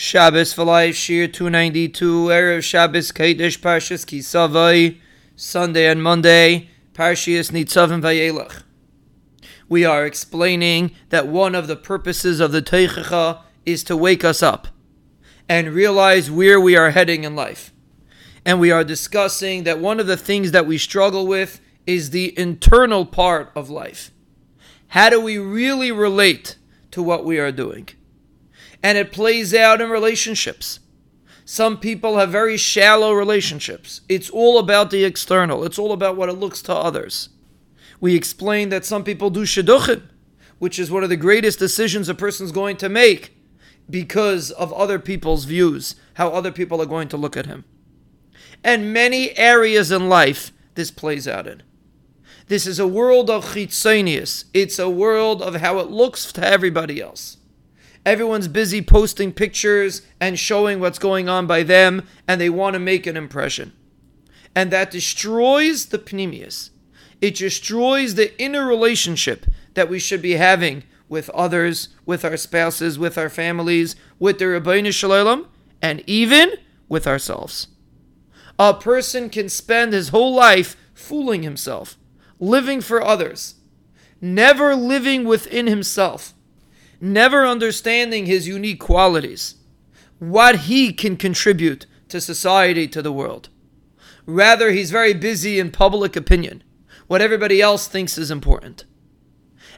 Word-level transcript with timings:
Shabbos 0.00 0.54
for 0.54 0.64
Life, 0.64 0.94
Shiur 0.94 1.30
292, 1.30 2.28
Erev 2.28 2.62
Shabbos, 2.62 3.12
Kodesh, 3.12 3.58
Parshas 3.58 4.06
Ki 4.06 4.22
Savo, 4.22 4.94
Sunday 5.36 5.88
and 5.88 6.02
Monday, 6.02 6.70
Parshias 6.94 7.50
Nitzavim 7.50 8.00
Vayelach. 8.00 8.62
We 9.68 9.84
are 9.84 10.06
explaining 10.06 10.92
that 11.10 11.28
one 11.28 11.54
of 11.54 11.66
the 11.66 11.76
purposes 11.76 12.40
of 12.40 12.50
the 12.50 12.62
Tochacha 12.62 13.42
is 13.66 13.84
to 13.84 13.94
wake 13.94 14.24
us 14.24 14.42
up 14.42 14.68
and 15.50 15.74
realize 15.74 16.30
where 16.30 16.58
we 16.58 16.78
are 16.78 16.92
heading 16.92 17.24
in 17.24 17.36
life. 17.36 17.70
And 18.46 18.58
we 18.58 18.70
are 18.70 18.84
discussing 18.84 19.64
that 19.64 19.80
one 19.80 20.00
of 20.00 20.06
the 20.06 20.16
things 20.16 20.52
that 20.52 20.66
we 20.66 20.78
struggle 20.78 21.26
with 21.26 21.60
is 21.86 22.08
the 22.08 22.36
internal 22.38 23.04
part 23.04 23.52
of 23.54 23.68
life. 23.68 24.12
How 24.88 25.10
do 25.10 25.20
we 25.20 25.36
really 25.36 25.92
relate 25.92 26.56
to 26.92 27.02
what 27.02 27.26
we 27.26 27.38
are 27.38 27.52
doing? 27.52 27.90
And 28.82 28.96
it 28.96 29.12
plays 29.12 29.54
out 29.54 29.80
in 29.80 29.90
relationships. 29.90 30.80
Some 31.44 31.78
people 31.78 32.18
have 32.18 32.30
very 32.30 32.56
shallow 32.56 33.12
relationships. 33.12 34.02
It's 34.08 34.30
all 34.30 34.58
about 34.58 34.90
the 34.90 35.04
external, 35.04 35.64
it's 35.64 35.78
all 35.78 35.92
about 35.92 36.16
what 36.16 36.28
it 36.28 36.34
looks 36.34 36.62
to 36.62 36.74
others. 36.74 37.30
We 38.00 38.14
explained 38.14 38.72
that 38.72 38.86
some 38.86 39.04
people 39.04 39.30
do 39.30 39.42
shidduchim, 39.42 40.02
which 40.58 40.78
is 40.78 40.90
one 40.90 41.02
of 41.02 41.10
the 41.10 41.16
greatest 41.16 41.58
decisions 41.58 42.08
a 42.08 42.14
person's 42.14 42.52
going 42.52 42.76
to 42.78 42.88
make 42.88 43.36
because 43.90 44.50
of 44.52 44.72
other 44.72 44.98
people's 44.98 45.44
views, 45.44 45.96
how 46.14 46.30
other 46.30 46.52
people 46.52 46.80
are 46.80 46.86
going 46.86 47.08
to 47.08 47.16
look 47.16 47.36
at 47.36 47.46
him. 47.46 47.64
And 48.62 48.92
many 48.92 49.36
areas 49.36 49.90
in 49.90 50.08
life 50.08 50.52
this 50.74 50.90
plays 50.90 51.26
out 51.26 51.46
in. 51.46 51.62
This 52.46 52.66
is 52.66 52.78
a 52.78 52.86
world 52.86 53.30
of 53.30 53.54
chitzonius. 53.54 54.44
It's 54.54 54.78
a 54.78 54.90
world 54.90 55.42
of 55.42 55.56
how 55.56 55.78
it 55.78 55.90
looks 55.90 56.32
to 56.32 56.46
everybody 56.46 57.00
else. 57.00 57.36
Everyone's 58.06 58.48
busy 58.48 58.80
posting 58.80 59.32
pictures 59.32 60.02
and 60.20 60.38
showing 60.38 60.80
what's 60.80 60.98
going 60.98 61.28
on 61.28 61.46
by 61.46 61.62
them, 61.62 62.06
and 62.26 62.40
they 62.40 62.48
want 62.48 62.74
to 62.74 62.80
make 62.80 63.06
an 63.06 63.16
impression. 63.16 63.72
And 64.54 64.70
that 64.70 64.90
destroys 64.90 65.86
the 65.86 65.98
pnimius. 65.98 66.70
It 67.20 67.36
destroys 67.36 68.14
the 68.14 68.40
inner 68.40 68.66
relationship 68.66 69.46
that 69.74 69.90
we 69.90 69.98
should 69.98 70.22
be 70.22 70.32
having 70.32 70.84
with 71.08 71.28
others, 71.30 71.88
with 72.06 72.24
our 72.24 72.36
spouses, 72.36 72.98
with 72.98 73.18
our 73.18 73.28
families, 73.28 73.96
with 74.18 74.38
the 74.38 74.46
Ribbono 74.46 74.92
Shel 74.92 75.10
Olam, 75.10 75.46
and 75.82 76.02
even 76.06 76.52
with 76.88 77.06
ourselves. 77.06 77.68
A 78.58 78.72
person 78.74 79.28
can 79.28 79.48
spend 79.48 79.92
his 79.92 80.08
whole 80.08 80.34
life 80.34 80.76
fooling 80.94 81.42
himself, 81.42 81.98
living 82.38 82.80
for 82.80 83.02
others, 83.02 83.56
never 84.20 84.74
living 84.74 85.24
within 85.24 85.66
himself 85.66 86.34
never 87.00 87.46
understanding 87.46 88.26
his 88.26 88.46
unique 88.46 88.80
qualities, 88.80 89.56
what 90.18 90.60
he 90.60 90.92
can 90.92 91.16
contribute 91.16 91.86
to 92.08 92.20
society, 92.20 92.86
to 92.88 93.00
the 93.00 93.12
world. 93.12 93.48
Rather, 94.26 94.70
he's 94.70 94.90
very 94.90 95.14
busy 95.14 95.58
in 95.58 95.70
public 95.70 96.14
opinion, 96.14 96.62
what 97.06 97.22
everybody 97.22 97.60
else 97.60 97.88
thinks 97.88 98.18
is 98.18 98.30
important. 98.30 98.84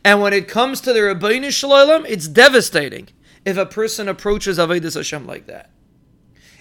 And 0.05 0.21
when 0.21 0.33
it 0.33 0.49
comes 0.49 0.81
to 0.81 0.93
the 0.93 1.01
Ribbono 1.01 1.51
Shel 1.51 1.71
Olam, 1.71 2.05
it's 2.09 2.27
devastating 2.27 3.09
if 3.45 3.57
a 3.57 3.67
person 3.67 4.09
approaches 4.09 4.59
Avodah 4.59 4.95
Hashem 4.95 5.27
like 5.27 5.47
that. 5.47 5.71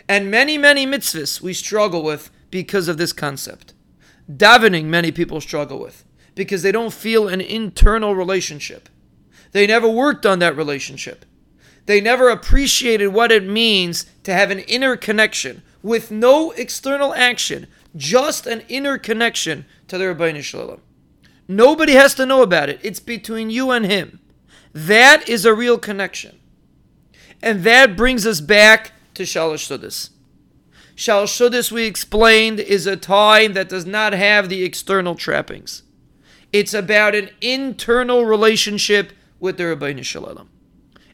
And 0.07 0.29
many, 0.29 0.57
many 0.57 0.85
mitzvahs 0.85 1.41
we 1.41 1.53
struggle 1.53 2.03
with 2.03 2.29
because 2.51 2.87
of 2.87 2.97
this 2.97 3.13
concept. 3.13 3.73
Davening, 4.29 4.85
many 4.85 5.11
people 5.11 5.41
struggle 5.41 5.79
with 5.79 6.05
because 6.35 6.61
they 6.61 6.71
don't 6.71 6.93
feel 6.93 7.27
an 7.27 7.41
internal 7.41 8.15
relationship. 8.15 8.89
They 9.51 9.67
never 9.67 9.87
worked 9.87 10.25
on 10.25 10.39
that 10.39 10.55
relationship. 10.55 11.25
They 11.85 11.99
never 11.99 12.29
appreciated 12.29 13.07
what 13.07 13.31
it 13.31 13.43
means 13.45 14.05
to 14.23 14.33
have 14.33 14.51
an 14.51 14.59
inner 14.59 14.95
connection 14.95 15.63
with 15.83 16.11
no 16.11 16.51
external 16.51 17.13
action, 17.13 17.67
just 17.95 18.45
an 18.45 18.61
inner 18.69 18.97
connection 18.97 19.65
to 19.87 19.97
the 19.97 20.05
Ribbono 20.05 20.41
Shel 20.41 20.67
Olam. 20.67 20.79
Nobody 21.47 21.93
has 21.93 22.13
to 22.15 22.25
know 22.25 22.43
about 22.43 22.69
it. 22.69 22.79
It's 22.83 22.99
between 22.99 23.49
you 23.49 23.71
and 23.71 23.85
him. 23.85 24.19
That 24.73 25.27
is 25.27 25.43
a 25.43 25.53
real 25.53 25.77
connection. 25.77 26.39
And 27.41 27.63
that 27.63 27.97
brings 27.97 28.25
us 28.25 28.39
back 28.39 28.91
to 29.15 29.23
Shalosh 29.23 29.67
Sudis. 29.67 30.11
Shalosh 30.95 31.35
Sudis, 31.35 31.71
we 31.71 31.85
explained, 31.85 32.59
is 32.59 32.85
a 32.85 32.95
time 32.95 33.53
that 33.53 33.69
does 33.69 33.85
not 33.85 34.13
have 34.13 34.47
the 34.47 34.63
external 34.63 35.15
trappings. 35.15 35.83
It's 36.53 36.73
about 36.73 37.15
an 37.15 37.31
internal 37.41 38.25
relationship 38.25 39.11
with 39.41 39.57
the 39.57 39.63
Ribbono 39.63 40.05
Shel 40.05 40.23
Olam. 40.23 40.47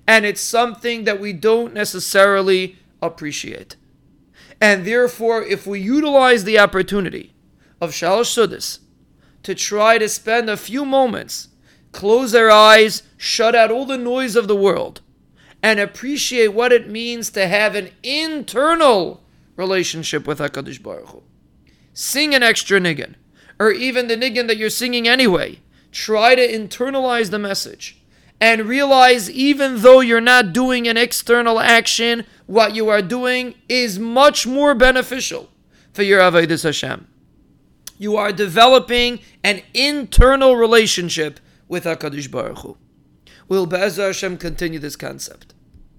And 0.05 0.25
it's 0.25 0.41
something 0.41 1.05
that 1.05 1.19
we 1.19 1.33
don't 1.33 1.73
necessarily 1.73 2.77
appreciate. 3.01 3.75
And 4.61 4.85
therefore, 4.85 5.41
if 5.41 5.65
we 5.65 5.79
utilize 5.79 6.43
the 6.43 6.59
opportunity 6.59 7.33
of 7.81 7.91
Shalosh 7.91 8.35
Sudis 8.35 8.79
to 9.43 9.55
try 9.55 9.97
to 9.97 10.09
spend 10.09 10.49
a 10.49 10.57
few 10.57 10.85
moments, 10.85 11.49
close 11.91 12.35
our 12.35 12.51
eyes, 12.51 13.03
shut 13.17 13.55
out 13.55 13.71
all 13.71 13.85
the 13.85 13.97
noise 13.97 14.35
of 14.35 14.47
the 14.47 14.55
world, 14.55 15.01
and 15.63 15.79
appreciate 15.79 16.49
what 16.49 16.71
it 16.71 16.89
means 16.89 17.29
to 17.31 17.47
have 17.47 17.75
an 17.75 17.89
internal 18.03 19.23
relationship 19.55 20.27
with 20.27 20.39
HaKadosh 20.39 20.81
Baruch 20.81 21.09
Hu. 21.09 21.23
Sing 21.93 22.33
an 22.33 22.43
extra 22.43 22.79
niggin, 22.79 23.15
or 23.59 23.71
even 23.71 24.07
the 24.07 24.17
niggin 24.17 24.47
that 24.47 24.57
you're 24.57 24.69
singing 24.69 25.07
anyway. 25.07 25.59
Try 25.91 26.35
to 26.35 26.47
internalize 26.47 27.31
the 27.31 27.39
message 27.39 27.99
and 28.39 28.65
realize 28.65 29.29
even 29.29 29.81
though 29.81 29.99
you're 29.99 30.21
not 30.21 30.53
doing 30.53 30.87
an 30.87 30.97
external 30.97 31.59
action, 31.59 32.25
what 32.45 32.75
you 32.75 32.89
are 32.89 33.01
doing 33.01 33.55
is 33.67 33.99
much 33.99 34.45
more 34.45 34.75
beneficial 34.75 35.49
for 35.93 36.03
your 36.03 36.19
Avodah 36.19 36.61
Hashem. 36.61 37.07
You 37.97 38.15
are 38.15 38.31
developing 38.31 39.19
an 39.43 39.63
internal 39.73 40.55
relationship 40.55 41.39
with 41.67 41.85
HaKadosh 41.85 42.29
Baruch 42.29 42.59
Hu. 42.59 42.77
Will 43.47 43.65
Be'ezah 43.65 44.07
Hashem 44.07 44.37
continue 44.37 44.79
this 44.79 44.95
concept? 44.95 45.53